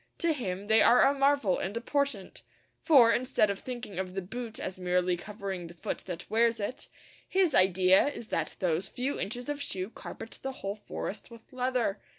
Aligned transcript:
To 0.17 0.33
him 0.33 0.65
they 0.65 0.81
are 0.81 1.03
a 1.07 1.13
marvel 1.13 1.59
and 1.59 1.77
a 1.77 1.79
portent, 1.79 2.41
for, 2.81 3.11
instead 3.11 3.51
of 3.51 3.59
thinking 3.59 3.99
of 3.99 4.15
the 4.15 4.21
boot 4.23 4.59
as 4.59 4.79
merely 4.79 5.15
covering 5.15 5.67
the 5.67 5.75
foot 5.75 5.99
that 6.07 6.27
wears 6.27 6.59
it, 6.59 6.87
his 7.29 7.53
idea 7.53 8.07
is 8.07 8.29
that 8.29 8.55
those 8.59 8.87
few 8.87 9.19
inches 9.19 9.47
of 9.47 9.61
shoe 9.61 9.91
carpet 9.91 10.39
the 10.41 10.53
whole 10.53 10.75
forest 10.87 11.29
with 11.29 11.53
leather. 11.53 12.01